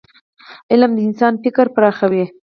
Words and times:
علم 0.71 0.91
د 0.95 0.99
انسان 1.07 1.33
فکر 1.43 1.65
پراخوي. 1.75 2.25